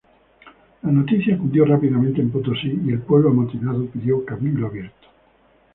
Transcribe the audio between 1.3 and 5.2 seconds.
cundió rápidamente en Potosí y el pueblo amotinado pidió cabildo abierto.